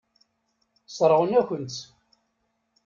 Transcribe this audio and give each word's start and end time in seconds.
Sseṛɣen-akent-t. 0.89 1.77